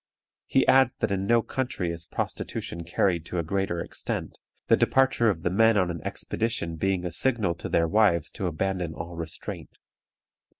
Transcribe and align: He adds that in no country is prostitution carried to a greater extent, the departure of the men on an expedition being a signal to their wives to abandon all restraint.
He 0.47 0.65
adds 0.67 0.95
that 0.95 1.11
in 1.11 1.27
no 1.27 1.43
country 1.43 1.91
is 1.91 2.07
prostitution 2.07 2.83
carried 2.83 3.23
to 3.27 3.37
a 3.37 3.43
greater 3.43 3.79
extent, 3.81 4.39
the 4.67 4.75
departure 4.75 5.29
of 5.29 5.43
the 5.43 5.51
men 5.51 5.77
on 5.77 5.91
an 5.91 6.01
expedition 6.03 6.75
being 6.75 7.05
a 7.05 7.11
signal 7.11 7.53
to 7.57 7.69
their 7.69 7.87
wives 7.87 8.31
to 8.31 8.47
abandon 8.47 8.95
all 8.95 9.15
restraint. 9.15 9.77